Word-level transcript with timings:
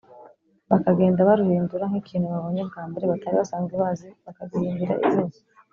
bakagenda 0.71 1.27
baruhindura. 1.29 1.83
nk’ikintu 1.89 2.27
babonye 2.33 2.61
bwambere 2.69 3.05
batari 3.11 3.35
basanzwe 3.41 3.73
bazi, 3.81 4.07
bakagihimbira 4.25 4.95
izina 5.07 5.35